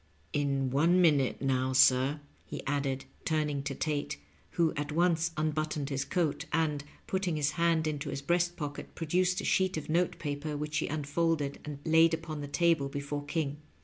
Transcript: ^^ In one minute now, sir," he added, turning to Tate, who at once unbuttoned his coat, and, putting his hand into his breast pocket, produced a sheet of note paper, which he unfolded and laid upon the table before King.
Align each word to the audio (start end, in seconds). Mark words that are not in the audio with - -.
^^ 0.01 0.03
In 0.33 0.71
one 0.71 0.99
minute 0.99 1.43
now, 1.43 1.73
sir," 1.73 2.21
he 2.43 2.65
added, 2.65 3.05
turning 3.23 3.61
to 3.61 3.75
Tate, 3.75 4.17
who 4.57 4.73
at 4.75 4.91
once 4.91 5.29
unbuttoned 5.37 5.91
his 5.91 6.05
coat, 6.05 6.45
and, 6.51 6.83
putting 7.05 7.35
his 7.35 7.51
hand 7.51 7.85
into 7.85 8.09
his 8.09 8.23
breast 8.23 8.57
pocket, 8.57 8.95
produced 8.95 9.41
a 9.41 9.45
sheet 9.45 9.77
of 9.77 9.89
note 9.89 10.17
paper, 10.17 10.57
which 10.57 10.77
he 10.79 10.87
unfolded 10.87 11.59
and 11.63 11.77
laid 11.85 12.15
upon 12.15 12.41
the 12.41 12.47
table 12.47 12.89
before 12.89 13.23
King. 13.25 13.57